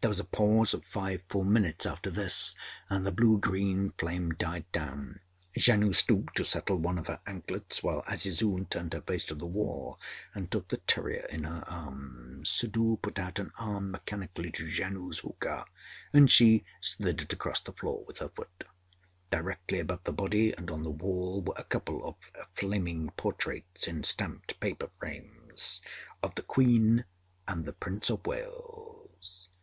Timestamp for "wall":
9.44-10.00, 20.90-21.42